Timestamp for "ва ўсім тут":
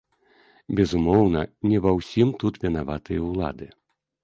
1.85-2.53